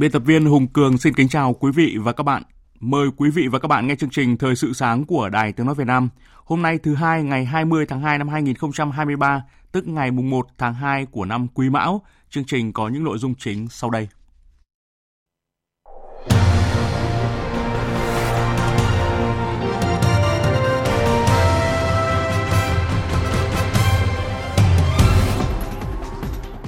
[0.00, 2.42] Biên tập viên Hùng Cường xin kính chào quý vị và các bạn.
[2.80, 5.66] Mời quý vị và các bạn nghe chương trình Thời sự sáng của Đài Tiếng
[5.66, 6.08] Nói Việt Nam.
[6.44, 10.74] Hôm nay thứ hai ngày 20 tháng 2 năm 2023, tức ngày mùng 1 tháng
[10.74, 12.02] 2 của năm Quý Mão.
[12.30, 14.08] Chương trình có những nội dung chính sau đây.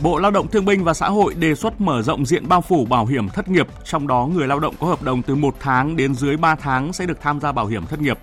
[0.03, 2.85] Bộ Lao động Thương binh và Xã hội đề xuất mở rộng diện bao phủ
[2.85, 5.97] bảo hiểm thất nghiệp, trong đó người lao động có hợp đồng từ 1 tháng
[5.97, 8.19] đến dưới 3 tháng sẽ được tham gia bảo hiểm thất nghiệp.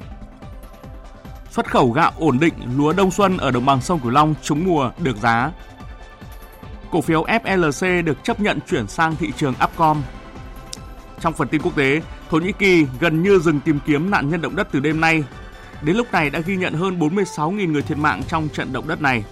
[1.51, 4.65] Xuất khẩu gạo ổn định, lúa đông xuân ở đồng bằng sông Cửu Long trúng
[4.65, 5.51] mùa được giá.
[6.91, 10.01] Cổ phiếu FLC được chấp nhận chuyển sang thị trường Upcom.
[11.19, 14.41] Trong phần tin quốc tế, Thổ Nhĩ Kỳ gần như dừng tìm kiếm nạn nhân
[14.41, 15.23] động đất từ đêm nay.
[15.81, 19.01] Đến lúc này đã ghi nhận hơn 46.000 người thiệt mạng trong trận động đất
[19.01, 19.23] này.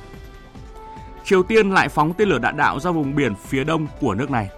[1.28, 4.32] Triều Tiên lại phóng tên lửa đạn đạo ra vùng biển phía đông của nước
[4.32, 4.50] này.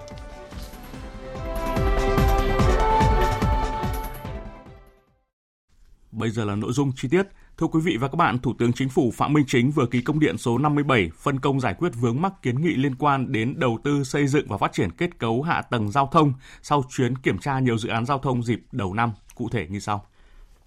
[6.12, 7.28] Bây giờ là nội dung chi tiết.
[7.58, 10.02] Thưa quý vị và các bạn, Thủ tướng Chính phủ Phạm Minh Chính vừa ký
[10.02, 13.54] công điện số 57 phân công giải quyết vướng mắc kiến nghị liên quan đến
[13.58, 17.18] đầu tư xây dựng và phát triển kết cấu hạ tầng giao thông sau chuyến
[17.18, 20.06] kiểm tra nhiều dự án giao thông dịp đầu năm, cụ thể như sau.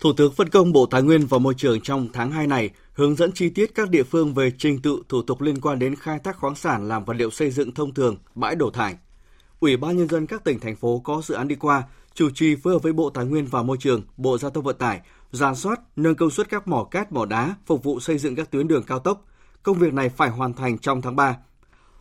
[0.02, 3.14] Thủ tướng phân công Bộ Tài nguyên và Môi trường trong tháng 2 này hướng
[3.14, 6.18] dẫn chi tiết các địa phương về trình tự thủ tục liên quan đến khai
[6.18, 8.96] thác khoáng sản làm vật liệu xây dựng thông thường, bãi đổ thải.
[9.60, 11.82] Ủy ban nhân dân các tỉnh thành phố có dự án đi qua
[12.14, 14.76] chủ trì phối hợp với Bộ Tài nguyên và Môi trường, Bộ Giao thông Vận
[14.78, 15.00] tải
[15.32, 18.50] ra soát, nâng công suất các mỏ cát, mỏ đá phục vụ xây dựng các
[18.50, 19.24] tuyến đường cao tốc.
[19.62, 21.36] Công việc này phải hoàn thành trong tháng 3.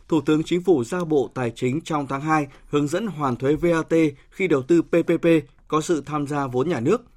[0.08, 3.54] Thủ tướng Chính phủ giao Bộ Tài chính trong tháng 2 hướng dẫn hoàn thuế
[3.54, 3.94] VAT
[4.30, 5.26] khi đầu tư PPP
[5.68, 7.11] có sự tham gia vốn nhà nước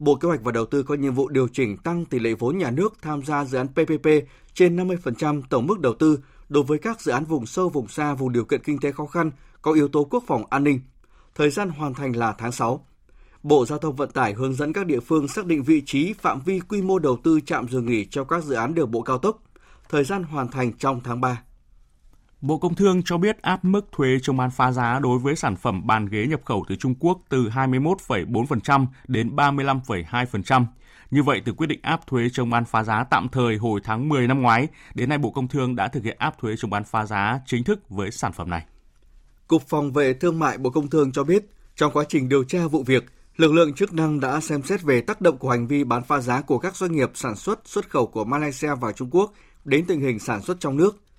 [0.00, 2.58] Bộ Kế hoạch và Đầu tư có nhiệm vụ điều chỉnh tăng tỷ lệ vốn
[2.58, 4.08] nhà nước tham gia dự án PPP
[4.54, 6.18] trên 50% tổng mức đầu tư
[6.48, 9.06] đối với các dự án vùng sâu, vùng xa, vùng điều kiện kinh tế khó
[9.06, 9.30] khăn
[9.62, 10.80] có yếu tố quốc phòng an ninh.
[11.34, 12.86] Thời gian hoàn thành là tháng 6.
[13.42, 16.40] Bộ Giao thông Vận tải hướng dẫn các địa phương xác định vị trí, phạm
[16.40, 19.18] vi quy mô đầu tư trạm dừng nghỉ cho các dự án đường bộ cao
[19.18, 19.42] tốc.
[19.88, 21.42] Thời gian hoàn thành trong tháng 3.
[22.40, 25.56] Bộ Công Thương cho biết áp mức thuế chống bán phá giá đối với sản
[25.56, 30.64] phẩm bàn ghế nhập khẩu từ Trung Quốc từ 21,4% đến 35,2%.
[31.10, 34.08] Như vậy, từ quyết định áp thuế chống bán phá giá tạm thời hồi tháng
[34.08, 36.84] 10 năm ngoái, đến nay Bộ Công Thương đã thực hiện áp thuế chống bán
[36.84, 38.64] phá giá chính thức với sản phẩm này.
[39.46, 42.66] Cục Phòng vệ Thương mại Bộ Công Thương cho biết, trong quá trình điều tra
[42.66, 43.04] vụ việc,
[43.36, 46.20] lực lượng chức năng đã xem xét về tác động của hành vi bán phá
[46.20, 49.32] giá của các doanh nghiệp sản xuất xuất khẩu của Malaysia và Trung Quốc
[49.64, 50.96] đến tình hình sản xuất trong nước–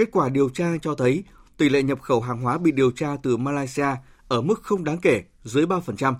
[0.00, 1.24] Kết quả điều tra cho thấy
[1.56, 3.86] tỷ lệ nhập khẩu hàng hóa bị điều tra từ Malaysia
[4.28, 6.14] ở mức không đáng kể, dưới 3%.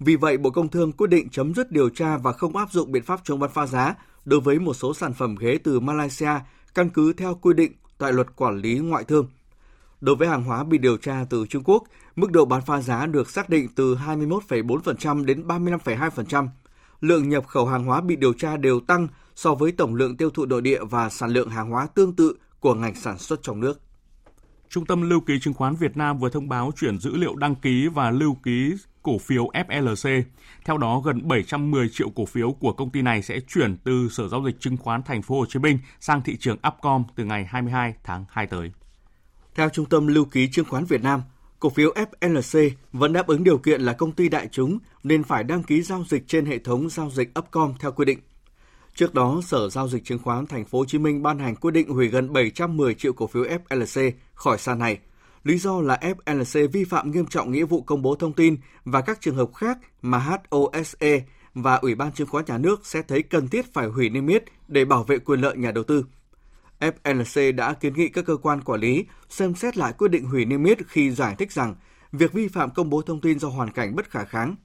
[0.00, 2.92] Vì vậy, Bộ Công Thương quyết định chấm dứt điều tra và không áp dụng
[2.92, 3.94] biện pháp chống bán phá giá
[4.24, 6.30] đối với một số sản phẩm ghế từ Malaysia
[6.74, 9.28] căn cứ theo quy định tại luật quản lý ngoại thương.
[10.00, 11.82] Đối với hàng hóa bị điều tra từ Trung Quốc,
[12.16, 16.48] mức độ bán phá giá được xác định từ 21,4% đến 35,2%.
[17.00, 20.30] Lượng nhập khẩu hàng hóa bị điều tra đều tăng so với tổng lượng tiêu
[20.30, 23.60] thụ nội địa và sản lượng hàng hóa tương tự của ngành sản xuất trong
[23.60, 23.80] nước.
[24.68, 27.54] Trung tâm Lưu ký Chứng khoán Việt Nam vừa thông báo chuyển dữ liệu đăng
[27.54, 30.22] ký và lưu ký cổ phiếu FLC.
[30.64, 34.28] Theo đó, gần 710 triệu cổ phiếu của công ty này sẽ chuyển từ Sở
[34.28, 37.44] giao dịch chứng khoán Thành phố Hồ Chí Minh sang thị trường Upcom từ ngày
[37.44, 38.72] 22 tháng 2 tới.
[39.54, 41.22] Theo Trung tâm Lưu ký Chứng khoán Việt Nam,
[41.58, 45.44] cổ phiếu FLC vẫn đáp ứng điều kiện là công ty đại chúng nên phải
[45.44, 48.18] đăng ký giao dịch trên hệ thống giao dịch Upcom theo quy định.
[48.94, 51.70] Trước đó, Sở giao dịch chứng khoán Thành phố Hồ Chí Minh ban hành quyết
[51.70, 54.98] định hủy gần 710 triệu cổ phiếu FLC khỏi sàn này.
[55.44, 59.00] Lý do là FLC vi phạm nghiêm trọng nghĩa vụ công bố thông tin và
[59.00, 60.18] các trường hợp khác mà
[60.50, 61.22] HOSE
[61.54, 64.44] và Ủy ban chứng khoán nhà nước sẽ thấy cần thiết phải hủy niêm yết
[64.68, 66.04] để bảo vệ quyền lợi nhà đầu tư.
[66.80, 70.44] FLC đã kiến nghị các cơ quan quản lý xem xét lại quyết định hủy
[70.44, 71.74] niêm yết khi giải thích rằng
[72.12, 74.56] việc vi phạm công bố thông tin do hoàn cảnh bất khả kháng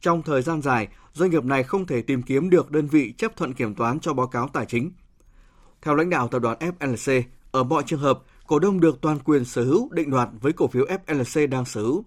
[0.00, 3.36] trong thời gian dài, doanh nghiệp này không thể tìm kiếm được đơn vị chấp
[3.36, 4.92] thuận kiểm toán cho báo cáo tài chính.
[5.82, 9.44] Theo lãnh đạo tập đoàn FLC, Ở mọi trường hợp, cổ đông được toàn quyền
[9.44, 12.04] sở hữu định đoạt với cổ phiếu FLC đang sở hữu.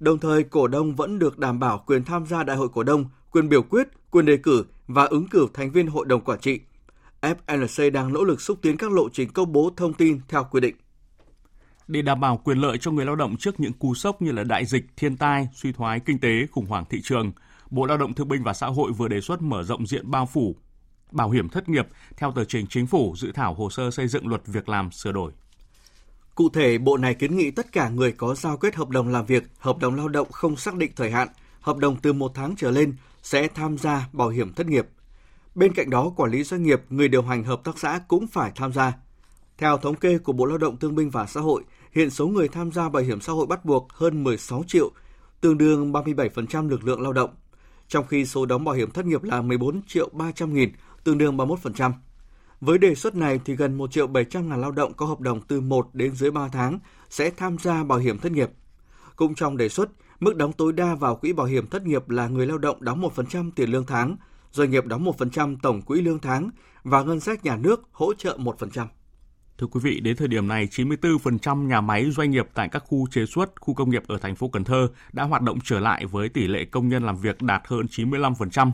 [0.00, 3.04] Đồng thời, cổ đông vẫn được đảm bảo quyền tham gia đại hội cổ đông,
[3.30, 6.60] quyền biểu quyết, quyền đề cử và ứng cử thành viên hội đồng quản trị.
[7.20, 10.60] FLC đang nỗ lực xúc tiến các lộ trình công bố thông tin theo quy
[10.60, 10.76] định.
[11.90, 14.44] Để đảm bảo quyền lợi cho người lao động trước những cú sốc như là
[14.44, 17.32] đại dịch, thiên tai, suy thoái kinh tế, khủng hoảng thị trường,
[17.70, 20.26] Bộ Lao động Thương binh và Xã hội vừa đề xuất mở rộng diện bao
[20.26, 20.56] phủ
[21.10, 24.28] bảo hiểm thất nghiệp theo tờ trình chính phủ dự thảo hồ sơ xây dựng
[24.28, 25.32] luật việc làm sửa đổi.
[26.34, 29.26] Cụ thể, Bộ này kiến nghị tất cả người có giao kết hợp đồng làm
[29.26, 31.28] việc, hợp đồng lao động không xác định thời hạn,
[31.60, 34.86] hợp đồng từ một tháng trở lên sẽ tham gia bảo hiểm thất nghiệp.
[35.54, 38.52] Bên cạnh đó, quản lý doanh nghiệp, người điều hành hợp tác xã cũng phải
[38.54, 38.92] tham gia.
[39.58, 42.48] Theo thống kê của Bộ Lao động Thương binh và Xã hội, hiện số người
[42.48, 44.90] tham gia bảo hiểm xã hội bắt buộc hơn 16 triệu,
[45.40, 47.30] tương đương 37% lực lượng lao động,
[47.88, 50.72] trong khi số đóng bảo hiểm thất nghiệp là 14 triệu 300 nghìn,
[51.04, 51.92] tương đương 31%.
[52.60, 55.40] Với đề xuất này thì gần 1 triệu 700 ngàn lao động có hợp đồng
[55.40, 56.78] từ 1 đến dưới 3 tháng
[57.10, 58.50] sẽ tham gia bảo hiểm thất nghiệp.
[59.16, 59.90] Cũng trong đề xuất,
[60.20, 63.02] mức đóng tối đa vào quỹ bảo hiểm thất nghiệp là người lao động đóng
[63.16, 64.16] 1% tiền lương tháng,
[64.52, 66.50] doanh nghiệp đóng 1% tổng quỹ lương tháng
[66.84, 68.86] và ngân sách nhà nước hỗ trợ 1%.
[69.60, 73.06] Thưa quý vị, đến thời điểm này, 94% nhà máy doanh nghiệp tại các khu
[73.10, 76.06] chế xuất, khu công nghiệp ở thành phố Cần Thơ đã hoạt động trở lại
[76.06, 78.70] với tỷ lệ công nhân làm việc đạt hơn 95%.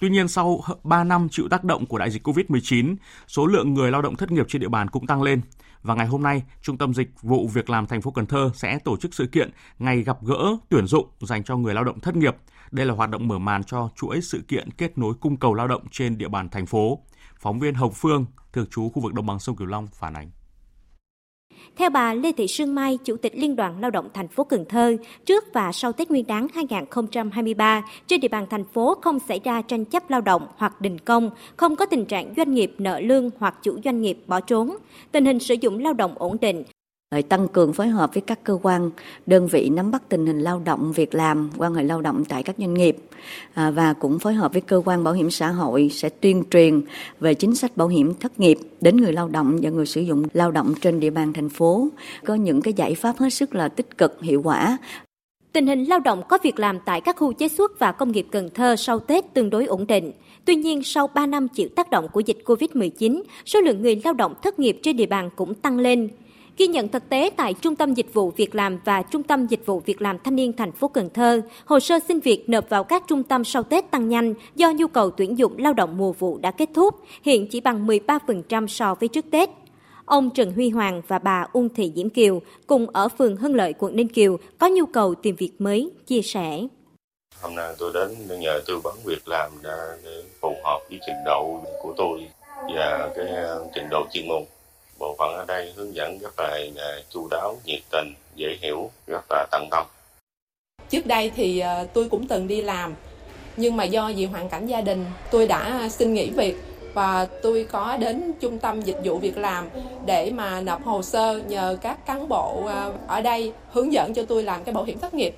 [0.00, 2.96] Tuy nhiên, sau 3 năm chịu tác động của đại dịch COVID-19,
[3.26, 5.40] số lượng người lao động thất nghiệp trên địa bàn cũng tăng lên.
[5.82, 8.78] Và ngày hôm nay, Trung tâm Dịch vụ Việc làm thành phố Cần Thơ sẽ
[8.84, 12.16] tổ chức sự kiện Ngày gặp gỡ tuyển dụng dành cho người lao động thất
[12.16, 12.36] nghiệp.
[12.70, 15.68] Đây là hoạt động mở màn cho chuỗi sự kiện kết nối cung cầu lao
[15.68, 16.98] động trên địa bàn thành phố.
[17.38, 20.30] Phóng viên Hồng Phương, thường trú khu vực đồng bằng sông Cửu Long phản ánh.
[21.76, 24.64] Theo bà Lê Thị Sương Mai, Chủ tịch Liên đoàn Lao động thành phố Cần
[24.68, 24.96] Thơ,
[25.26, 29.62] trước và sau Tết Nguyên đán 2023, trên địa bàn thành phố không xảy ra
[29.62, 33.30] tranh chấp lao động hoặc đình công, không có tình trạng doanh nghiệp nợ lương
[33.38, 34.76] hoặc chủ doanh nghiệp bỏ trốn.
[35.12, 36.64] Tình hình sử dụng lao động ổn định,
[37.28, 38.90] tăng cường phối hợp với các cơ quan,
[39.26, 42.42] đơn vị nắm bắt tình hình lao động, việc làm, quan hệ lao động tại
[42.42, 42.96] các doanh nghiệp
[43.54, 46.80] à, và cũng phối hợp với cơ quan bảo hiểm xã hội sẽ tuyên truyền
[47.20, 50.22] về chính sách bảo hiểm thất nghiệp đến người lao động và người sử dụng
[50.32, 51.88] lao động trên địa bàn thành phố
[52.24, 54.78] có những cái giải pháp hết sức là tích cực hiệu quả
[55.52, 58.26] Tình hình lao động có việc làm tại các khu chế xuất và công nghiệp
[58.30, 60.12] Cần Thơ sau Tết tương đối ổn định.
[60.44, 64.14] Tuy nhiên, sau 3 năm chịu tác động của dịch COVID-19, số lượng người lao
[64.14, 66.08] động thất nghiệp trên địa bàn cũng tăng lên.
[66.58, 69.66] Ghi nhận thực tế tại Trung tâm Dịch vụ Việc làm và Trung tâm Dịch
[69.66, 72.84] vụ Việc làm Thanh niên thành phố Cần Thơ, hồ sơ xin việc nộp vào
[72.84, 76.12] các trung tâm sau Tết tăng nhanh do nhu cầu tuyển dụng lao động mùa
[76.12, 79.50] vụ đã kết thúc, hiện chỉ bằng 13% so với trước Tết.
[80.04, 83.74] Ông Trần Huy Hoàng và bà Uông Thị Diễm Kiều cùng ở phường Hưng Lợi,
[83.78, 86.60] quận Ninh Kiều có nhu cầu tìm việc mới, chia sẻ.
[87.40, 91.60] Hôm nay tôi đến nhờ tư vấn việc làm để phù hợp với trình độ
[91.82, 92.28] của tôi
[92.74, 93.26] và cái
[93.74, 94.42] trình độ chuyên môn
[94.98, 96.60] bộ phận ở đây hướng dẫn rất là
[97.10, 99.86] chu đáo, nhiệt tình, dễ hiểu, rất là tận tâm.
[100.88, 102.94] Trước đây thì à, tôi cũng từng đi làm,
[103.56, 106.56] nhưng mà do vì hoàn cảnh gia đình, tôi đã xin nghỉ việc
[106.94, 109.68] và tôi có đến trung tâm dịch vụ việc làm
[110.06, 114.22] để mà nộp hồ sơ nhờ các cán bộ à, ở đây hướng dẫn cho
[114.28, 115.34] tôi làm cái bảo hiểm thất nghiệp.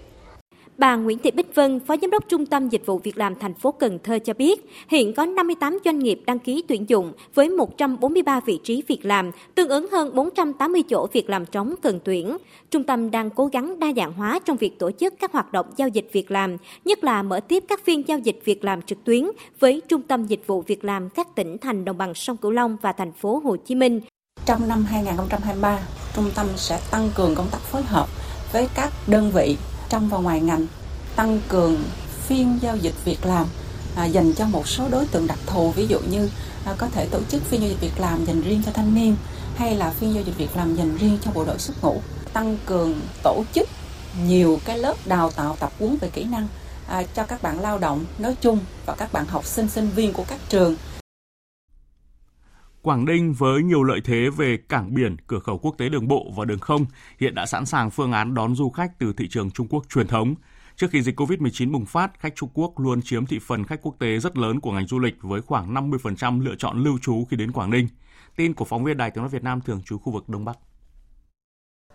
[0.81, 3.55] Bà Nguyễn Thị Bích Vân, Phó Giám đốc Trung tâm Dịch vụ Việc làm thành
[3.55, 7.49] phố Cần Thơ cho biết, hiện có 58 doanh nghiệp đăng ký tuyển dụng với
[7.49, 12.37] 143 vị trí việc làm, tương ứng hơn 480 chỗ việc làm trống cần tuyển.
[12.71, 15.67] Trung tâm đang cố gắng đa dạng hóa trong việc tổ chức các hoạt động
[15.77, 19.05] giao dịch việc làm, nhất là mở tiếp các phiên giao dịch việc làm trực
[19.05, 19.25] tuyến
[19.59, 22.77] với Trung tâm Dịch vụ Việc làm các tỉnh thành đồng bằng sông Cửu Long
[22.83, 24.01] và thành phố Hồ Chí Minh.
[24.47, 25.79] Trong năm 2023,
[26.17, 28.09] trung tâm sẽ tăng cường công tác phối hợp
[28.53, 29.57] với các đơn vị
[29.91, 30.67] trong và ngoài ngành
[31.17, 31.85] tăng cường
[32.27, 33.47] phiên giao dịch việc làm
[33.97, 36.31] à, dành cho một số đối tượng đặc thù ví dụ như
[36.65, 39.17] à, có thể tổ chức phiên giao dịch việc làm dành riêng cho thanh niên
[39.57, 42.01] hay là phiên giao dịch việc làm dành riêng cho bộ đội xuất ngũ.
[42.33, 43.69] Tăng cường tổ chức
[44.27, 46.49] nhiều cái lớp đào tạo tập huấn về kỹ năng
[46.89, 50.13] à, cho các bạn lao động nói chung và các bạn học sinh sinh viên
[50.13, 50.77] của các trường.
[52.83, 56.27] Quảng Ninh với nhiều lợi thế về cảng biển, cửa khẩu quốc tế đường bộ
[56.37, 56.87] và đường không
[57.19, 60.07] hiện đã sẵn sàng phương án đón du khách từ thị trường Trung Quốc truyền
[60.07, 60.35] thống.
[60.77, 63.95] Trước khi dịch COVID-19 bùng phát, khách Trung Quốc luôn chiếm thị phần khách quốc
[63.99, 67.37] tế rất lớn của ngành du lịch với khoảng 50% lựa chọn lưu trú khi
[67.37, 67.89] đến Quảng Ninh.
[68.37, 70.59] Tin của phóng viên Đài Tiếng nói Việt Nam thường trú khu vực Đông Bắc.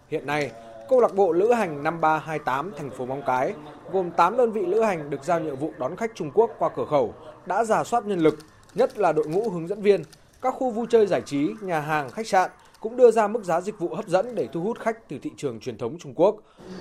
[0.09, 0.51] Hiện nay,
[0.89, 3.53] câu lạc bộ lữ hành 5328 thành phố Móng Cái
[3.91, 6.69] gồm 8 đơn vị lữ hành được giao nhiệm vụ đón khách Trung Quốc qua
[6.75, 7.13] cửa khẩu
[7.45, 8.39] đã giả soát nhân lực,
[8.75, 10.01] nhất là đội ngũ hướng dẫn viên,
[10.45, 12.49] các khu vui chơi giải trí, nhà hàng, khách sạn
[12.79, 15.31] cũng đưa ra mức giá dịch vụ hấp dẫn để thu hút khách từ thị
[15.37, 16.35] trường truyền thống Trung Quốc,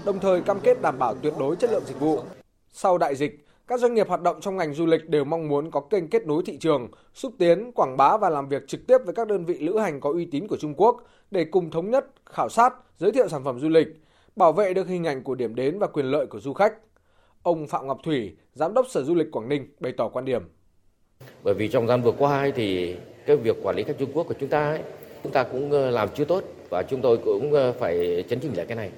[0.05, 2.21] đồng thời cam kết đảm bảo tuyệt đối chất lượng dịch vụ.
[2.73, 5.71] Sau đại dịch, Các doanh nghiệp hoạt động trong ngành du lịch đều mong muốn
[5.71, 8.99] có kênh kết nối thị trường, xúc tiến, quảng bá và làm việc trực tiếp
[9.05, 11.91] với các đơn vị lữ hành có uy tín của Trung Quốc để cùng thống
[11.91, 13.87] nhất, khảo sát, giới thiệu sản phẩm du lịch,
[14.37, 16.75] bảo vệ được hình ảnh của điểm đến và quyền lợi của du khách.
[17.43, 20.43] Ông Phạm Ngọc Thủy, Giám đốc Sở Du lịch Quảng Ninh bày tỏ quan điểm.
[21.45, 24.35] Bởi vì trong gian vừa qua thì cái việc quản lý khách Trung Quốc của
[24.41, 24.81] chúng ta ấy,
[25.23, 28.57] chúng ta cũng ờ, làm chưa tốt và chúng tôi cũng ờ, phải chấn chỉnh
[28.57, 28.91] lại cái này.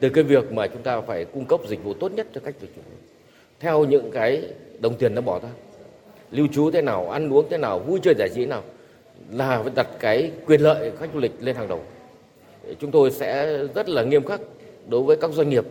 [0.00, 2.54] Từ cái việc mà chúng ta phải cung cấp dịch vụ tốt nhất cho khách
[2.60, 2.84] Trung Quốc
[3.60, 4.42] theo những cái
[4.78, 5.48] đồng tiền nó bỏ ra.
[6.30, 8.62] Lưu trú thế nào, ăn uống thế nào, vui chơi giải trí nào
[9.32, 11.80] là phải đặt cái quyền lợi khách du lịch lên hàng đầu.
[12.78, 14.40] Chúng tôi sẽ rất là nghiêm khắc
[14.88, 15.64] đối với các doanh nghiệp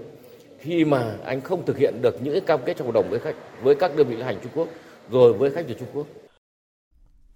[0.60, 3.36] khi mà anh không thực hiện được những cam kết trong hợp đồng với khách
[3.64, 4.68] với các đơn vị lữ hành Trung Quốc
[5.12, 6.08] rồi với khách từ Trung Quốc.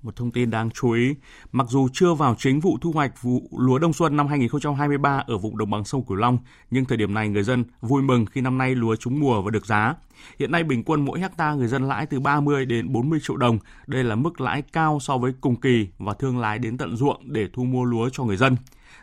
[0.04, 1.16] Một thông tin đáng chú ý,
[1.52, 5.38] mặc dù chưa vào chính vụ thu hoạch vụ lúa đông xuân năm 2023 ở
[5.38, 6.38] vùng đồng bằng sông Cửu Long,
[6.72, 9.52] nhưng thời điểm này người dân vui mừng khi năm nay lúa trúng mùa và
[9.52, 9.96] được giá.
[10.40, 13.60] Hiện nay bình quân mỗi hecta người dân lãi từ 30 đến 40 triệu đồng.
[13.88, 17.34] Đây là mức lãi cao so với cùng kỳ và thương lái đến tận ruộng
[17.34, 18.56] để thu mua lúa cho người dân.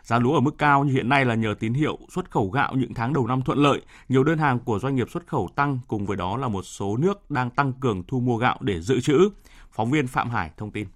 [0.09, 2.73] Giá lúa ở mức cao như hiện nay là nhờ tín hiệu xuất khẩu gạo
[2.75, 5.79] những tháng đầu năm thuận lợi, nhiều đơn hàng của doanh nghiệp xuất khẩu tăng
[5.87, 9.01] cùng với đó là một số nước đang tăng cường thu mua gạo để dự
[9.01, 9.29] trữ.
[9.71, 10.87] Phóng viên Phạm Hải thông tin.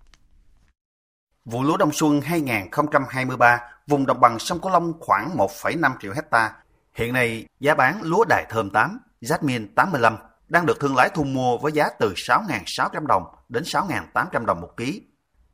[1.45, 6.51] Vụ lúa đông xuân 2023, vùng đồng bằng sông Cửu Long khoảng 1,5 triệu hecta.
[6.93, 10.17] Hiện nay, giá bán lúa đài thơm 8, Jasmine 85
[10.49, 14.77] đang được thương lái thu mua với giá từ 6.600 đồng đến 6.800 đồng một
[14.77, 15.01] ký.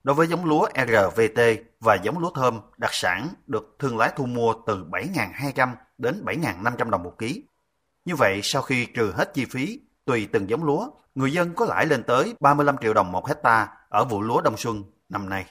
[0.10, 1.42] Đối với giống lúa RVT
[1.80, 6.90] và giống lúa thơm đặc sản được thương lái thu mua từ 7.200 đến 7.500
[6.90, 7.44] đồng một ký.
[8.06, 11.66] Như vậy, sau khi trừ hết chi phí, tùy từng giống lúa, người dân có
[11.66, 15.46] lãi lên tới 35 triệu đồng một hecta ở vụ lúa đông xuân năm nay.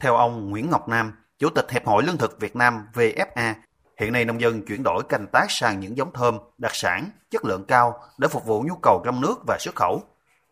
[0.00, 3.54] Theo ông Nguyễn Ngọc Nam, Chủ tịch Hiệp hội Lương thực Việt Nam VFA,
[4.00, 7.44] hiện nay nông dân chuyển đổi canh tác sang những giống thơm, đặc sản, chất
[7.44, 10.02] lượng cao để phục vụ nhu cầu trong nước và xuất khẩu.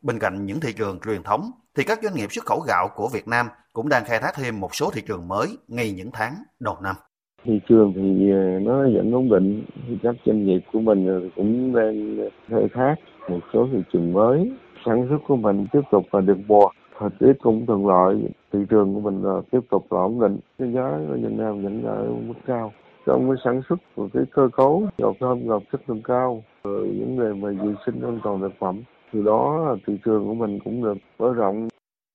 [0.03, 1.41] Bên cạnh những thị trường truyền thống,
[1.77, 4.61] thì các doanh nghiệp xuất khẩu gạo của Việt Nam cũng đang khai thác thêm
[4.61, 6.97] một số thị trường mới ngay những tháng đầu năm.
[7.45, 9.65] Thị trường thì ờ, nó vẫn ổn định,
[10.03, 12.17] các doanh nghiệp của mình ờ, cũng đang
[12.49, 12.95] khai thác
[13.29, 14.53] một số thị trường mới.
[14.87, 18.59] Sản xuất của mình tiếp tục là được bò, thời tiết cũng thuận lợi, thị
[18.71, 21.83] trường của mình là tiếp tục là ổn định, cái giá ở Việt Nam vẫn
[21.85, 22.73] ở mức cao.
[23.07, 26.97] Trong cái sản xuất của cái cơ cấu gạo thơm gạo chất lượng cao, rồi
[27.01, 30.59] vấn đề mà vệ sinh an toàn thực phẩm từ đó thị trường của mình
[30.65, 31.69] cũng được mở rộng.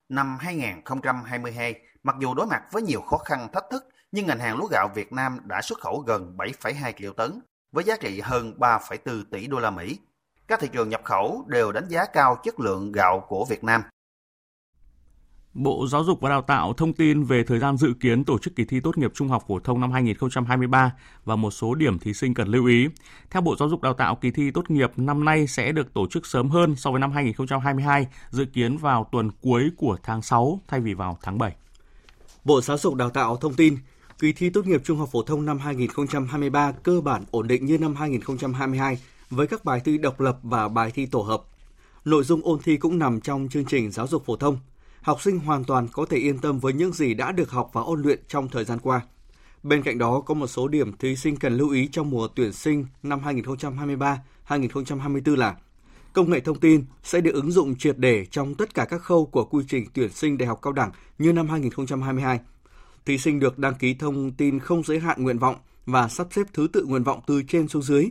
[0.10, 4.58] Năm 2022, mặc dù đối mặt với nhiều khó khăn thách thức, nhưng ngành hàng
[4.58, 7.32] lúa gạo Việt Nam đã xuất khẩu gần 7,2 triệu tấn
[7.72, 10.00] với giá trị hơn 3,4 tỷ đô la Mỹ.
[10.48, 13.82] Các thị trường nhập khẩu đều đánh giá cao chất lượng gạo của Việt Nam
[15.56, 18.56] Bộ Giáo dục và Đào tạo thông tin về thời gian dự kiến tổ chức
[18.56, 20.92] kỳ thi tốt nghiệp trung học phổ thông năm 2023
[21.26, 22.88] và một số điểm thí sinh cần lưu ý.
[23.30, 26.08] Theo Bộ Giáo dục Đào tạo, kỳ thi tốt nghiệp năm nay sẽ được tổ
[26.08, 30.60] chức sớm hơn so với năm 2022, dự kiến vào tuần cuối của tháng 6
[30.68, 31.56] thay vì vào tháng 7.
[32.46, 33.78] Bộ Giáo dục Đào tạo thông tin,
[34.20, 37.78] kỳ thi tốt nghiệp trung học phổ thông năm 2023 cơ bản ổn định như
[37.78, 38.98] năm 2022
[39.30, 41.42] với các bài thi độc lập và bài thi tổ hợp.
[42.06, 44.58] Nội dung ôn thi cũng nằm trong chương trình giáo dục phổ thông–
[45.06, 47.82] học sinh hoàn toàn có thể yên tâm với những gì đã được học và
[47.82, 49.02] ôn luyện trong thời gian qua.
[49.64, 52.54] Bên cạnh đó, có một số điểm thí sinh cần lưu ý trong mùa tuyển
[52.54, 53.22] sinh năm
[54.48, 55.56] 2023-2024 là
[56.14, 59.26] công nghệ thông tin sẽ được ứng dụng triệt để trong tất cả các khâu
[59.26, 62.40] của quy trình tuyển sinh đại học cao đẳng như năm 2022.
[63.06, 66.48] Thí sinh được đăng ký thông tin không giới hạn nguyện vọng và sắp xếp
[66.54, 68.10] thứ tự nguyện vọng từ trên xuống dưới.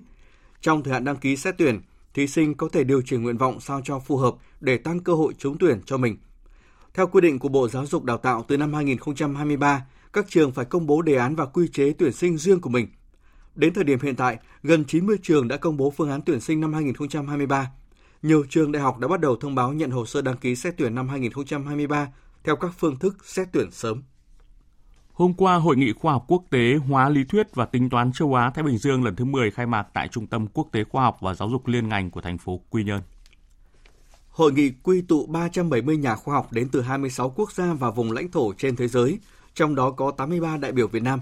[0.61, 1.81] Trong thời hạn đăng ký xét tuyển,
[2.15, 5.15] thí sinh có thể điều chỉnh nguyện vọng sao cho phù hợp để tăng cơ
[5.15, 6.17] hội trúng tuyển cho mình–
[6.95, 10.65] theo quy định của Bộ Giáo dục Đào tạo từ năm 2023, các trường phải
[10.65, 12.89] công bố đề án và quy chế tuyển sinh riêng của mình.
[13.55, 16.61] Đến thời điểm hiện tại, gần 90 trường đã công bố phương án tuyển sinh
[16.61, 17.71] năm 2023.
[18.23, 20.75] Nhiều trường đại học đã bắt đầu thông báo nhận hồ sơ đăng ký xét
[20.77, 22.09] tuyển năm 2023
[22.45, 24.03] theo các phương thức xét tuyển sớm.
[25.13, 28.35] Hôm qua, Hội nghị khoa học quốc tế hóa lý thuyết và tính toán châu
[28.35, 31.05] Á Thái Bình Dương lần thứ 10 khai mạc tại Trung tâm Quốc tế Khoa
[31.05, 33.01] học và Giáo dục liên ngành của thành phố Quy Nhơn.
[34.35, 38.13] Hội nghị quy tụ 370 nhà khoa học đến từ 26 quốc gia và vùng
[38.13, 39.19] lãnh thổ trên thế giới,
[39.55, 41.21] trong đó có 83 đại biểu Việt Nam.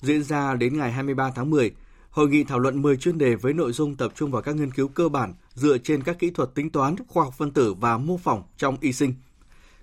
[0.00, 1.72] Diễn ra đến ngày 23 tháng 10,
[2.10, 4.70] hội nghị thảo luận 10 chuyên đề với nội dung tập trung vào các nghiên
[4.70, 7.98] cứu cơ bản dựa trên các kỹ thuật tính toán, khoa học phân tử và
[7.98, 9.14] mô phỏng trong y sinh.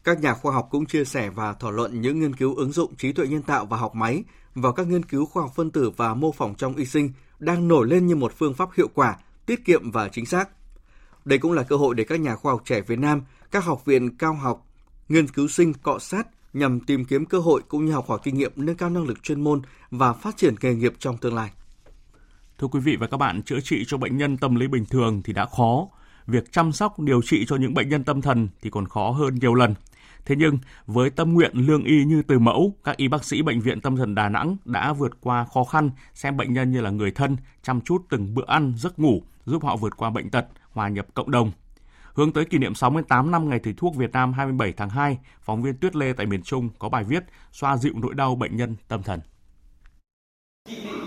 [0.03, 2.95] Các nhà khoa học cũng chia sẻ và thảo luận những nghiên cứu ứng dụng
[2.95, 4.23] trí tuệ nhân tạo và học máy
[4.55, 7.67] vào các nghiên cứu khoa học phân tử và mô phỏng trong y sinh đang
[7.67, 10.49] nổi lên như một phương pháp hiệu quả, tiết kiệm và chính xác–
[11.25, 13.85] đây cũng là cơ hội để các nhà khoa học trẻ Việt Nam, các học
[13.85, 14.67] viện cao học,
[15.09, 18.37] nghiên cứu sinh cọ sát nhằm tìm kiếm cơ hội cũng như học hỏi kinh
[18.37, 21.51] nghiệm nâng cao năng lực chuyên môn và phát triển nghề nghiệp trong tương lai.
[22.57, 25.21] Thưa quý vị và các bạn, chữa trị cho bệnh nhân tâm lý bình thường
[25.23, 25.87] thì đã khó.
[26.27, 29.35] việc chăm sóc điều trị cho những bệnh nhân tâm thần thì còn khó hơn
[29.35, 29.73] nhiều lần.
[30.25, 33.61] Thế nhưng, với tâm nguyện lương y như từ mẫu, các y bác sĩ Bệnh
[33.61, 36.89] viện Tâm thần Đà Nẵng đã vượt qua khó khăn, xem bệnh nhân như là
[36.89, 40.45] người thân, chăm chút từng bữa ăn, giấc ngủ, giúp họ vượt qua bệnh tật,
[40.75, 41.51] hòa nhập cộng đồng.
[42.13, 45.61] Hướng tới kỷ niệm 68 năm Ngày Thầy thuốc Việt Nam 27 tháng 2, phóng
[45.61, 48.75] viên Tuyết Lê tại miền Trung có bài viết xoa dịu nỗi đau bệnh nhân
[48.87, 49.19] tâm thần.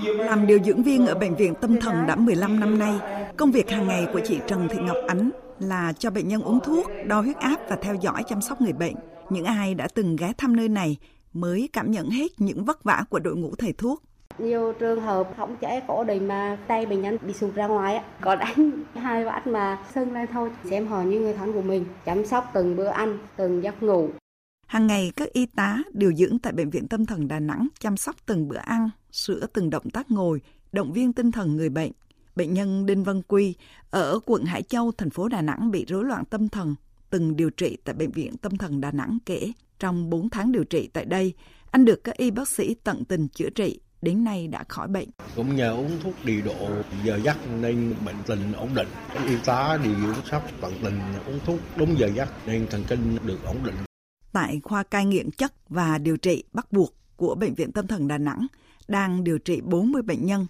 [0.04, 2.98] Làm điều dưỡng viên ở Bệnh viện Tâm thần đã 15 năm nay,
[3.36, 6.60] công việc hàng ngày của chị Trần Thị Ngọc Ánh là cho bệnh nhân uống
[6.64, 8.94] thuốc, đo huyết áp và theo dõi chăm sóc người bệnh.
[9.30, 10.96] Những ai đã từng ghé thăm nơi này
[11.32, 14.02] mới cảm nhận hết những vất vả của đội ngũ thầy thuốc.
[14.38, 17.96] Nhiều trường hợp không chảy cổ đình mà tay bệnh nhân bị sụt ra ngoài
[17.96, 21.62] á, có đánh hai bát mà sưng lên thôi, xem họ như người thân của
[21.62, 24.08] mình, chăm sóc từng bữa ăn, từng giấc ngủ.
[24.66, 27.96] Hàng ngày, các y tá điều dưỡng tại Bệnh viện Tâm thần Đà Nẵng chăm
[27.96, 30.40] sóc từng bữa ăn, sửa từng động tác ngồi,
[30.72, 31.92] động viên tinh thần người bệnh.
[32.36, 33.54] Bệnh nhân Đinh Văn Quy
[33.90, 36.74] ở quận Hải Châu, thành phố Đà Nẵng bị rối loạn tâm thần,
[37.10, 39.52] từng điều trị tại Bệnh viện Tâm thần Đà Nẵng kể.
[39.78, 41.34] Trong 4 tháng điều trị tại đây,
[41.70, 45.08] anh được các y bác sĩ tận tình chữa trị, đến nay đã khỏi bệnh.
[45.36, 46.68] Cũng nhờ uống thuốc điều độ
[47.04, 48.88] giờ giấc nên bệnh tình ổn định.
[49.26, 53.16] Y tá điều dưỡng sắp tận tình uống thuốc đúng giờ giấc nên thần kinh
[53.26, 53.74] được ổn định.
[54.32, 58.08] Tại khoa cai nghiện chất và điều trị bắt buộc của Bệnh viện Tâm thần
[58.08, 58.46] Đà Nẵng
[58.88, 60.46] đang điều trị 40 bệnh nhân.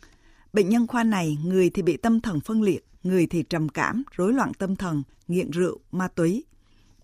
[0.52, 4.02] Bệnh nhân khoa này, người thì bị tâm thần phân liệt, người thì trầm cảm,
[4.16, 6.44] rối loạn tâm thần, nghiện rượu, ma túy.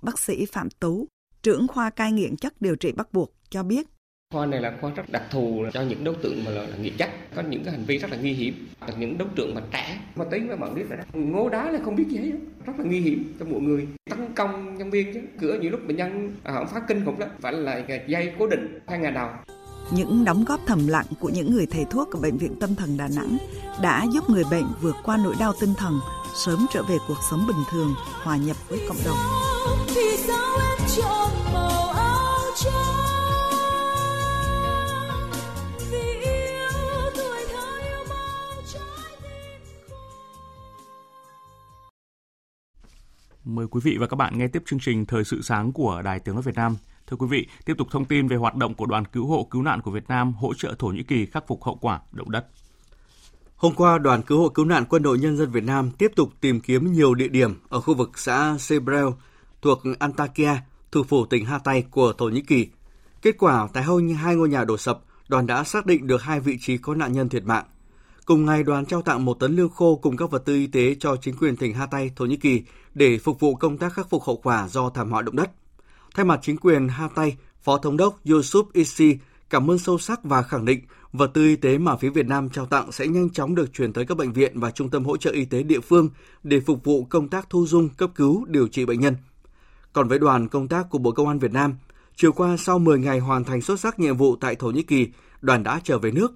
[0.02, 1.08] Bác sĩ Phạm Tú,
[1.42, 3.93] trưởng khoa cai nghiện chất điều trị bắt buộc cho biết
[4.34, 6.96] Khoa này là khoa rất đặc thù cho những đối tượng mà là, là nghiện
[6.96, 9.98] chất, có những cái hành vi rất là nguy hiểm, những đối tượng mà trẻ,
[10.16, 12.32] mà tính với bạn biết đó, ngố đá là không biết gì hết,
[12.66, 13.86] rất là nguy hiểm cho mọi người.
[14.10, 17.18] Tấn công nhân viên chứ, cửa nhiều lúc bệnh nhân à, họ phát kinh khủng
[17.18, 19.28] lắm, phải là dây cố định hai ngày đầu.
[19.90, 22.96] Những đóng góp thầm lặng của những người thầy thuốc ở Bệnh viện Tâm thần
[22.96, 23.36] Đà Nẵng
[23.82, 26.00] đã giúp người bệnh vượt qua nỗi đau tinh thần,
[26.44, 29.16] sớm trở về cuộc sống bình thường, hòa nhập với cộng đồng.
[43.44, 46.20] Mời quý vị và các bạn nghe tiếp chương trình Thời sự sáng của Đài
[46.20, 46.76] Tiếng nói Việt Nam.
[47.07, 49.62] Thưa quý vị, tiếp tục thông tin về hoạt động của đoàn cứu hộ cứu
[49.62, 52.46] nạn của Việt Nam hỗ trợ Thổ Nhĩ Kỳ khắc phục hậu quả động đất.
[53.57, 56.30] Hôm qua, đoàn cứu hộ cứu nạn Quân đội Nhân dân Việt Nam tiếp tục
[56.40, 59.07] tìm kiếm nhiều địa điểm ở khu vực xã Sebrel
[59.62, 62.68] thuộc Antakya, thủ phủ tỉnh Hatay của Thổ Nhĩ Kỳ.
[63.22, 66.22] Kết quả, tại hầu như hai ngôi nhà đổ sập, đoàn đã xác định được
[66.22, 67.64] hai vị trí có nạn nhân thiệt mạng.
[68.24, 70.96] Cùng ngày, đoàn trao tặng một tấn lương khô cùng các vật tư y tế
[71.00, 72.62] cho chính quyền tỉnh Hatay, Thổ Nhĩ Kỳ
[72.94, 75.50] để phục vụ công tác khắc phục hậu quả do thảm họa động đất.
[76.14, 79.16] Thay mặt chính quyền Hatay, Phó Thống đốc Yusuf Isi
[79.50, 80.80] cảm ơn sâu sắc và khẳng định
[81.12, 83.92] vật tư y tế mà phía Việt Nam trao tặng sẽ nhanh chóng được chuyển
[83.92, 86.08] tới các bệnh viện và trung tâm hỗ trợ y tế địa phương
[86.42, 89.16] để phục vụ công tác thu dung, cấp cứu, điều trị bệnh nhân.
[89.92, 91.74] Còn với đoàn công tác của Bộ Công an Việt Nam,
[92.16, 95.08] chiều qua sau 10 ngày hoàn thành xuất sắc nhiệm vụ tại Thổ Nhĩ Kỳ,
[95.40, 96.32] đoàn đã trở về nước.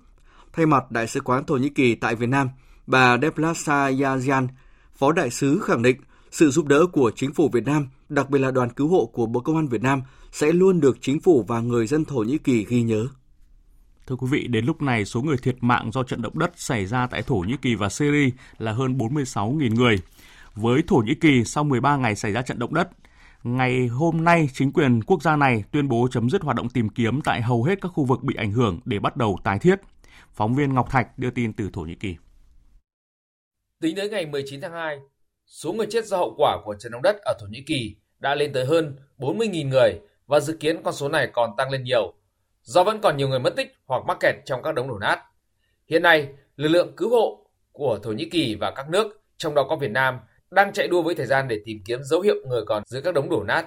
[0.52, 2.48] Thay mặt Đại sứ quán Thổ Nhĩ Kỳ tại Việt Nam,
[2.86, 4.48] bà Deplasa Yazian,
[4.96, 5.96] Phó Đại sứ khẳng định
[6.30, 9.26] sự giúp đỡ của chính phủ Việt Nam, đặc biệt là đoàn cứu hộ của
[9.26, 12.38] Bộ Công an Việt Nam sẽ luôn được chính phủ và người dân Thổ Nhĩ
[12.38, 13.06] Kỳ ghi nhớ.
[14.06, 16.86] Thưa quý vị, đến lúc này số người thiệt mạng do trận động đất xảy
[16.86, 19.96] ra tại Thổ Nhĩ Kỳ và Syria là hơn 46.000 người.
[20.54, 22.88] Với Thổ Nhĩ Kỳ, sau 13 ngày xảy ra trận động đất,
[23.44, 26.88] ngày hôm nay chính quyền quốc gia này tuyên bố chấm dứt hoạt động tìm
[26.88, 29.80] kiếm tại hầu hết các khu vực bị ảnh hưởng để bắt đầu tái thiết.
[30.38, 32.16] Phóng viên Ngọc Thạch đưa tin từ Thổ Nhĩ Kỳ.
[33.80, 34.98] Tính đến ngày 19 tháng 2,
[35.46, 38.34] số người chết do hậu quả của trận động đất ở Thổ Nhĩ Kỳ đã
[38.34, 42.14] lên tới hơn 40.000 người và dự kiến con số này còn tăng lên nhiều
[42.62, 45.22] do vẫn còn nhiều người mất tích hoặc mắc kẹt trong các đống đổ nát.
[45.86, 49.66] Hiện nay, lực lượng cứu hộ của Thổ Nhĩ Kỳ và các nước, trong đó
[49.68, 50.18] có Việt Nam,
[50.50, 53.14] đang chạy đua với thời gian để tìm kiếm dấu hiệu người còn dưới các
[53.14, 53.66] đống đổ nát.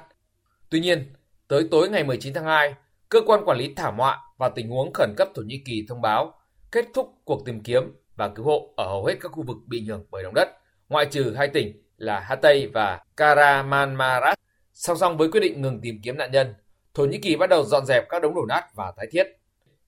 [0.70, 1.14] Tuy nhiên,
[1.48, 2.74] tới tối ngày 19 tháng 2,
[3.10, 6.02] Cơ quan Quản lý Thảm họa và Tình huống Khẩn cấp Thổ Nhĩ Kỳ thông
[6.02, 6.41] báo
[6.72, 7.84] kết thúc cuộc tìm kiếm
[8.16, 10.50] và cứu hộ ở hầu hết các khu vực bị ảnh hưởng bởi động đất,
[10.90, 14.38] ngoại trừ hai tỉnh là Hatay và Kahramanmaraş.
[14.74, 16.54] Song song với quyết định ngừng tìm kiếm nạn nhân,
[16.94, 19.24] Thổ Nhĩ Kỳ bắt đầu dọn dẹp các đống đổ nát và tái thiết.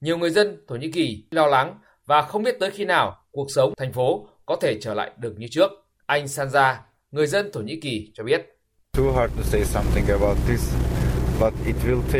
[0.01, 3.47] Nhiều người dân Thổ Nhĩ Kỳ lo lắng và không biết tới khi nào cuộc
[3.55, 5.71] sống thành phố có thể trở lại được như trước.
[6.05, 6.75] Anh Sanja,
[7.11, 8.45] người dân Thổ Nhĩ Kỳ cho biết.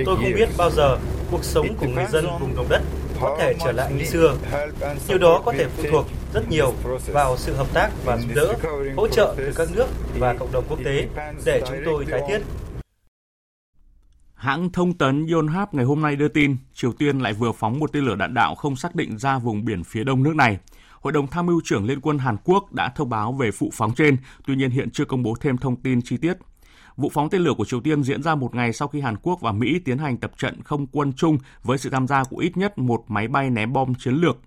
[0.05, 0.97] Tôi không biết bao giờ
[1.31, 2.81] cuộc sống của người dân vùng động đất
[3.21, 4.37] có thể trở lại như xưa.
[5.07, 6.73] Điều đó có thể phụ thuộc rất nhiều
[7.07, 8.55] vào sự hợp tác và giúp đỡ,
[8.95, 9.87] hỗ trợ từ các nước
[10.19, 11.07] và cộng đồng quốc tế
[11.45, 12.39] để chúng tôi tái thiết.
[14.33, 17.91] Hãng thông tấn Yonhap ngày hôm nay đưa tin Triều Tiên lại vừa phóng một
[17.93, 20.57] tên lửa đạn đạo không xác định ra vùng biển phía đông nước này.
[21.01, 23.95] Hội đồng Tham mưu trưởng Liên quân Hàn Quốc đã thông báo về vụ phóng
[23.95, 26.33] trên, tuy nhiên hiện chưa công bố thêm thông tin chi tiết.
[26.97, 29.41] Vụ phóng tên lửa của Triều Tiên diễn ra một ngày sau khi Hàn Quốc
[29.41, 32.57] và Mỹ tiến hành tập trận không quân chung với sự tham gia của ít
[32.57, 34.37] nhất một máy bay ném bom chiến lược.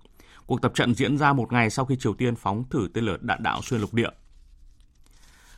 [0.45, 3.17] Cuộc tập trận diễn ra một ngày sau khi Triều Tiên phóng thử tên lửa
[3.21, 4.09] đạn đạo xuyên lục địa.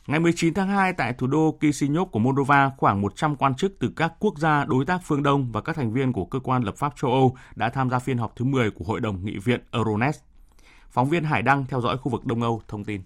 [0.06, 3.90] Ngày 19 tháng 2 tại thủ đô Chisinau của Moldova, khoảng 100 quan chức từ
[3.96, 6.76] các quốc gia đối tác phương Đông và các thành viên của cơ quan lập
[6.76, 9.60] pháp châu Âu đã tham gia phiên họp thứ 10 của Hội đồng Nghị viện
[9.72, 10.20] Euronest.
[10.90, 13.00] Phóng viên Hải Đăng theo dõi khu vực Đông Âu thông tin.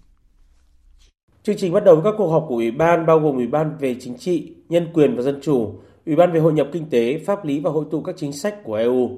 [1.45, 3.77] Chương trình bắt đầu với các cuộc họp của Ủy ban bao gồm Ủy ban
[3.79, 5.71] về chính trị, nhân quyền và dân chủ,
[6.05, 8.63] Ủy ban về hội nhập kinh tế, pháp lý và hội tụ các chính sách
[8.63, 9.09] của EU,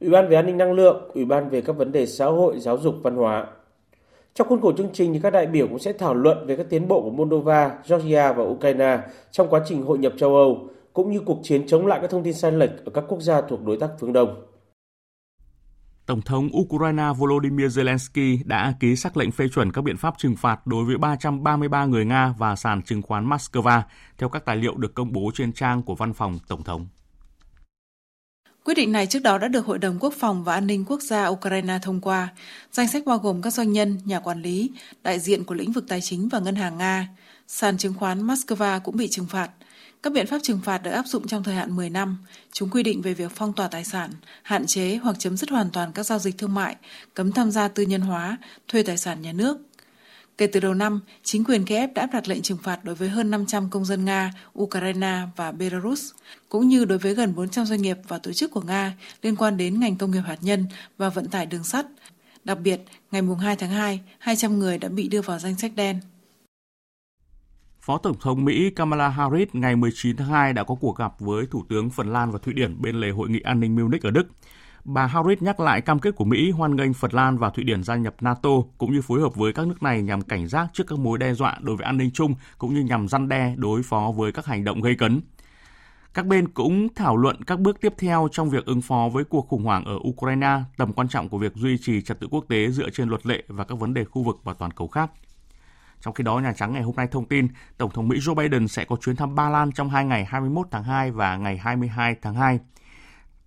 [0.00, 2.58] Ủy ban về an ninh năng lượng, Ủy ban về các vấn đề xã hội,
[2.58, 3.46] giáo dục, văn hóa.
[4.34, 6.66] Trong khuôn khổ chương trình thì các đại biểu cũng sẽ thảo luận về các
[6.70, 8.98] tiến bộ của Moldova, Georgia và Ukraine
[9.30, 12.22] trong quá trình hội nhập châu Âu, cũng như cuộc chiến chống lại các thông
[12.22, 14.49] tin sai lệch ở các quốc gia thuộc đối tác phương Đông.
[16.10, 20.36] Tổng thống Ukraine Volodymyr Zelensky đã ký sắc lệnh phê chuẩn các biện pháp trừng
[20.36, 23.82] phạt đối với 333 người Nga và sàn chứng khoán Moscow,
[24.18, 26.86] theo các tài liệu được công bố trên trang của văn phòng Tổng thống.
[28.64, 31.02] Quyết định này trước đó đã được Hội đồng Quốc phòng và An ninh Quốc
[31.02, 32.28] gia Ukraine thông qua.
[32.72, 34.70] Danh sách bao gồm các doanh nhân, nhà quản lý,
[35.02, 37.08] đại diện của lĩnh vực tài chính và ngân hàng Nga.
[37.46, 39.50] Sàn chứng khoán Moscow cũng bị trừng phạt.
[40.02, 42.18] Các biện pháp trừng phạt được áp dụng trong thời hạn 10 năm.
[42.52, 44.10] Chúng quy định về việc phong tỏa tài sản,
[44.42, 46.76] hạn chế hoặc chấm dứt hoàn toàn các giao dịch thương mại,
[47.14, 48.36] cấm tham gia tư nhân hóa,
[48.68, 49.58] thuê tài sản nhà nước,
[50.40, 53.08] Kể từ đầu năm, chính quyền Kiev đã áp đặt lệnh trừng phạt đối với
[53.08, 56.10] hơn 500 công dân Nga, Ukraine và Belarus,
[56.48, 59.56] cũng như đối với gần 400 doanh nghiệp và tổ chức của Nga liên quan
[59.56, 60.66] đến ngành công nghiệp hạt nhân
[60.98, 61.86] và vận tải đường sắt.
[62.44, 66.00] Đặc biệt, ngày 2 tháng 2, 200 người đã bị đưa vào danh sách đen.
[67.80, 71.46] Phó Tổng thống Mỹ Kamala Harris ngày 19 tháng 2 đã có cuộc gặp với
[71.46, 74.10] Thủ tướng Phần Lan và Thụy Điển bên lề Hội nghị an ninh Munich ở
[74.10, 74.26] Đức
[74.84, 77.82] bà Harris nhắc lại cam kết của Mỹ hoan nghênh Phần Lan và Thụy Điển
[77.82, 80.84] gia nhập NATO cũng như phối hợp với các nước này nhằm cảnh giác trước
[80.86, 83.82] các mối đe dọa đối với an ninh chung cũng như nhằm răn đe đối
[83.82, 85.20] phó với các hành động gây cấn.
[86.14, 89.48] Các bên cũng thảo luận các bước tiếp theo trong việc ứng phó với cuộc
[89.48, 92.70] khủng hoảng ở Ukraine, tầm quan trọng của việc duy trì trật tự quốc tế
[92.70, 95.10] dựa trên luật lệ và các vấn đề khu vực và toàn cầu khác.
[96.00, 98.68] Trong khi đó, Nhà Trắng ngày hôm nay thông tin Tổng thống Mỹ Joe Biden
[98.68, 102.16] sẽ có chuyến thăm Ba Lan trong hai ngày 21 tháng 2 và ngày 22
[102.22, 102.58] tháng 2.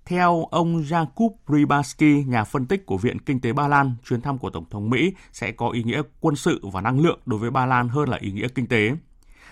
[0.06, 4.38] Theo ông Jakub Rybaski, nhà phân tích của Viện Kinh tế Ba Lan, chuyến thăm
[4.38, 7.52] của Tổng thống Mỹ sẽ có ý nghĩa quân sự và năng lượng đối với
[7.52, 8.92] Ba Lan hơn là ý nghĩa kinh tế.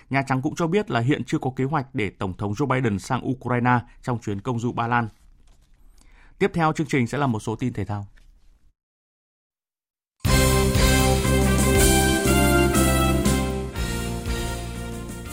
[0.10, 2.66] Nhà Trắng cũng cho biết là hiện chưa có kế hoạch để Tổng thống Joe
[2.66, 5.08] Biden sang Ukraine trong chuyến công du Ba Lan.
[6.40, 8.08] Tiếp theo chương trình sẽ là một số tin thể thao.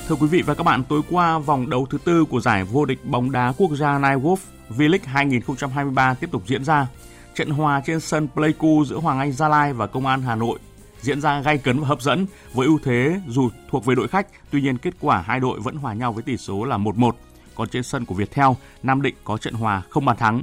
[0.09, 2.85] Thưa quý vị và các bạn, tối qua vòng đấu thứ tư của giải vô
[2.85, 4.37] địch bóng đá quốc gia Nike Wolf
[4.71, 6.87] V-League 2023 tiếp tục diễn ra.
[7.35, 10.59] Trận hòa trên sân Pleiku giữa Hoàng Anh Gia Lai và Công an Hà Nội
[11.01, 14.27] diễn ra gay cấn và hấp dẫn với ưu thế dù thuộc về đội khách,
[14.51, 17.11] tuy nhiên kết quả hai đội vẫn hòa nhau với tỷ số là 1-1.
[17.55, 18.49] Còn trên sân của Viettel,
[18.83, 20.43] Nam Định có trận hòa không bàn thắng.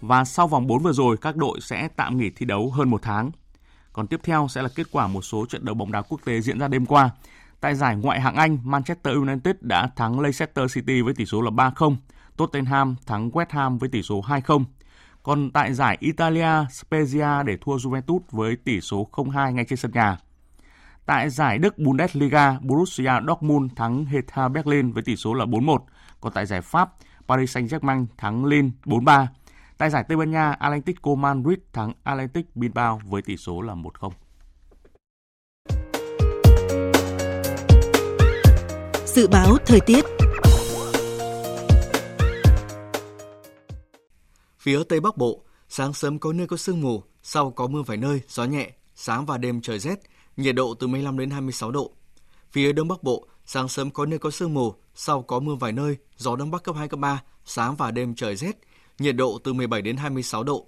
[0.00, 3.02] Và sau vòng 4 vừa rồi, các đội sẽ tạm nghỉ thi đấu hơn một
[3.02, 3.30] tháng.
[3.92, 6.40] Còn tiếp theo sẽ là kết quả một số trận đấu bóng đá quốc tế
[6.40, 7.10] diễn ra đêm qua.
[7.64, 11.50] Tại giải ngoại hạng Anh, Manchester United đã thắng Leicester City với tỷ số là
[11.50, 11.96] 3-0.
[12.36, 14.64] Tottenham thắng West Ham với tỷ số 2-0.
[15.22, 19.90] Còn tại giải Italia, Spezia để thua Juventus với tỷ số 0-2 ngay trên sân
[19.94, 20.16] nhà.
[21.06, 25.78] Tại giải Đức Bundesliga, Borussia Dortmund thắng Hertha Berlin với tỷ số là 4-1.
[26.20, 26.92] Còn tại giải Pháp,
[27.28, 29.26] Paris Saint-Germain thắng Lille 4-3.
[29.78, 34.10] Tại giải Tây Ban Nha, Atlético Madrid thắng Atlético Bilbao với tỷ số là 1-0.
[39.14, 40.04] Dự báo thời tiết
[44.58, 47.96] Phía Tây Bắc Bộ, sáng sớm có nơi có sương mù, sau có mưa vài
[47.96, 50.00] nơi, gió nhẹ, sáng và đêm trời rét,
[50.36, 51.92] nhiệt độ từ 15 đến 26 độ.
[52.52, 55.72] Phía Đông Bắc Bộ, sáng sớm có nơi có sương mù, sau có mưa vài
[55.72, 58.58] nơi, gió Đông Bắc cấp 2, cấp 3, sáng và đêm trời rét,
[58.98, 60.66] nhiệt độ từ 17 đến 26 độ.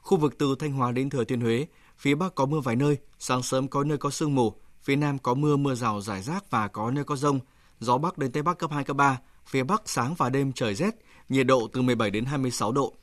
[0.00, 1.66] Khu vực từ Thanh Hóa đến Thừa Thiên Huế,
[1.98, 5.18] phía Bắc có mưa vài nơi, sáng sớm có nơi có sương mù, phía Nam
[5.18, 7.40] có mưa mưa rào rải rác và có nơi có rông,
[7.80, 10.74] gió Bắc đến Tây Bắc cấp 2, cấp 3, phía Bắc sáng và đêm trời
[10.74, 10.90] rét,
[11.28, 12.94] nhiệt độ từ 17 đến 26 độ.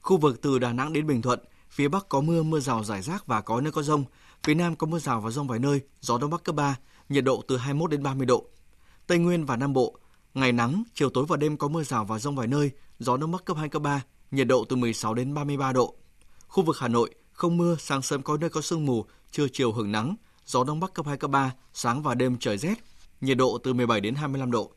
[0.00, 3.02] Khu vực từ Đà Nẵng đến Bình Thuận, phía Bắc có mưa, mưa rào rải
[3.02, 4.04] rác và có nơi có rông.
[4.42, 6.76] Phía Nam có mưa rào và rông vài nơi, gió Đông Bắc cấp 3,
[7.08, 8.44] nhiệt độ từ 21 đến 30 độ.
[9.06, 9.98] Tây Nguyên và Nam Bộ,
[10.34, 13.32] ngày nắng, chiều tối và đêm có mưa rào và rông vài nơi, gió Đông
[13.32, 15.94] Bắc cấp 2, cấp 3, nhiệt độ từ 16 đến 33 độ.
[16.48, 19.72] Khu vực Hà Nội, không mưa, sáng sớm có nơi có sương mù, trưa chiều
[19.72, 22.74] hưởng nắng, gió Đông Bắc cấp 2, cấp 3, sáng và đêm trời rét,
[23.20, 24.70] nhiệt độ từ 17 đến 25 độ.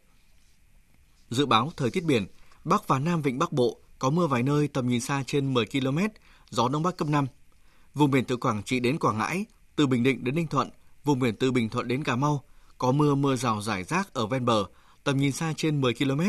[1.30, 2.28] Dự báo thời tiết biển,
[2.64, 5.66] Bắc và Nam Vịnh Bắc Bộ có mưa vài nơi tầm nhìn xa trên 10
[5.66, 6.00] km,
[6.50, 7.28] gió Đông Bắc cấp 5.
[7.94, 10.70] Vùng biển từ Quảng Trị đến Quảng Ngãi, từ Bình Định đến Ninh Thuận,
[11.04, 12.44] vùng biển từ Bình Thuận đến Cà Mau
[12.78, 14.66] có mưa mưa rào rải rác ở ven bờ,
[15.04, 16.22] tầm nhìn xa trên 10 km,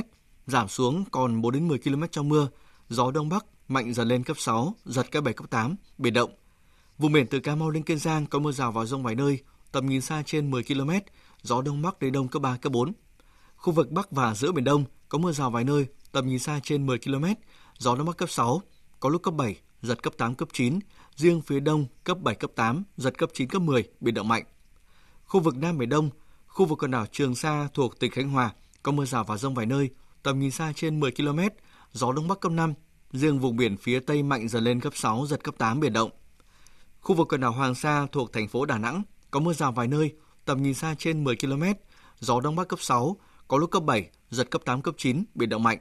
[0.47, 2.49] giảm xuống còn 4 đến 10 km trong mưa,
[2.89, 6.31] gió đông bắc mạnh dần lên cấp 6, giật cấp 7 cấp 8, biển động.
[6.99, 9.39] Vùng biển từ Cà Mau đến Kiên Giang có mưa rào và rông vài nơi,
[9.73, 10.91] tầm nhìn xa trên 10 km,
[11.43, 12.93] gió đông bắc đến đông cấp 3 cấp 4.
[13.57, 16.61] Khu vực Bắc và giữa biển Đông có mưa rào vài nơi, tầm nhìn xa
[16.63, 17.25] trên 10 km,
[17.79, 18.63] gió đông bắc cấp 6,
[19.01, 20.79] có lúc cấp 7, giật cấp 8 cấp 9,
[21.17, 24.45] riêng phía đông cấp 7 cấp 8, giật cấp 9 cấp 10, biển động mạnh.
[25.25, 26.11] Khu vực Nam Biển Đông,
[26.47, 29.55] khu vực quần đảo Trường Sa thuộc tỉnh Khánh Hòa có mưa rào và rông
[29.55, 29.91] vài nơi,
[30.23, 31.41] tầm nhìn xa trên 10 km,
[31.93, 32.75] gió đông bắc cấp 5,
[33.13, 36.11] riêng vùng biển phía tây mạnh dần lên cấp 6, giật cấp 8 biển động.
[37.01, 39.89] Khu vực quần đảo Hoàng Sa thuộc thành phố Đà Nẵng có mưa rào vài
[39.89, 40.13] nơi,
[40.51, 41.63] tầm nhìn xa trên 10 km,
[42.19, 43.17] gió đông bắc cấp 6,
[43.49, 45.79] có lúc cấp 7, giật cấp 8 cấp 9, biển động mạnh.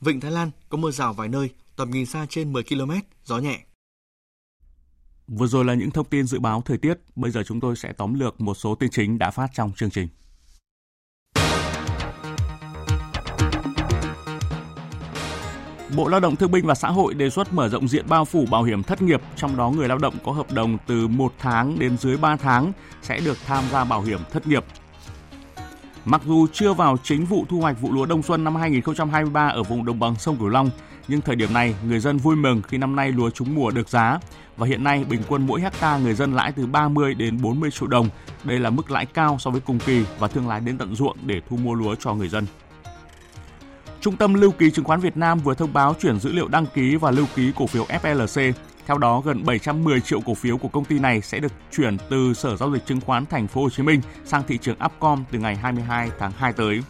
[0.00, 2.92] Vịnh Thái Lan có mưa rào vài nơi, tầm nhìn xa trên 10 km,
[3.24, 3.64] gió nhẹ.
[5.26, 7.92] Vừa rồi là những thông tin dự báo thời tiết, bây giờ chúng tôi sẽ
[7.92, 10.08] tóm lược một số tin chính đã phát trong chương trình.
[15.96, 18.46] Bộ Lao động Thương binh và Xã hội đề xuất mở rộng diện bao phủ
[18.50, 21.78] bảo hiểm thất nghiệp, trong đó người lao động có hợp đồng từ 1 tháng
[21.78, 24.64] đến dưới 3 tháng sẽ được tham gia bảo hiểm thất nghiệp.
[26.04, 29.62] Mặc dù chưa vào chính vụ thu hoạch vụ lúa đông xuân năm 2023 ở
[29.62, 30.70] vùng đồng bằng sông Cửu Long,
[31.08, 33.88] nhưng thời điểm này người dân vui mừng khi năm nay lúa trúng mùa được
[33.88, 34.18] giá
[34.56, 37.88] và hiện nay bình quân mỗi hecta người dân lãi từ 30 đến 40 triệu
[37.88, 38.08] đồng.
[38.44, 41.16] Đây là mức lãi cao so với cùng kỳ và thương lái đến tận ruộng
[41.26, 42.46] để thu mua lúa cho người dân.
[44.02, 46.66] Trung tâm Lưu ký Chứng khoán Việt Nam vừa thông báo chuyển dữ liệu đăng
[46.66, 48.52] ký và lưu ký cổ phiếu FLC.
[48.86, 52.34] Theo đó, gần 710 triệu cổ phiếu của công ty này sẽ được chuyển từ
[52.34, 55.38] Sở giao dịch chứng khoán Thành phố Hồ Chí Minh sang thị trường Upcom từ
[55.38, 56.82] ngày 22 tháng 2 tới.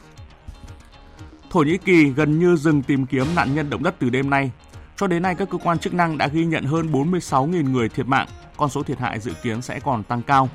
[1.51, 4.51] Thổ Nhĩ Kỳ gần như dừng tìm kiếm nạn nhân động đất từ đêm nay.
[4.97, 8.07] Cho đến nay, các cơ quan chức năng đã ghi nhận hơn 46.000 người thiệt
[8.07, 8.27] mạng.
[8.57, 10.49] Con số thiệt hại dự kiến sẽ còn tăng cao.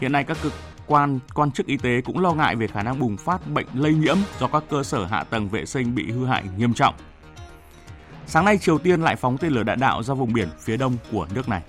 [0.00, 0.50] Hiện nay, các cơ
[0.86, 3.94] quan quan chức y tế cũng lo ngại về khả năng bùng phát bệnh lây
[3.94, 6.94] nhiễm do các cơ sở hạ tầng vệ sinh bị hư hại nghiêm trọng.
[8.26, 10.96] Sáng nay, Triều Tiên lại phóng tên lửa đạn đạo ra vùng biển phía đông
[11.12, 11.62] của nước này.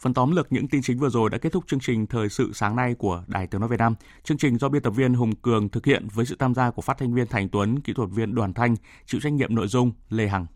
[0.00, 2.52] Phần tóm lược những tin chính vừa rồi đã kết thúc chương trình Thời sự
[2.54, 3.94] sáng nay của Đài Tiếng Nói Việt Nam.
[4.22, 6.82] Chương trình do biên tập viên Hùng Cường thực hiện với sự tham gia của
[6.82, 8.76] phát thanh viên Thành Tuấn, kỹ thuật viên Đoàn Thanh,
[9.06, 10.46] chịu trách nhiệm nội dung Lê Hằng.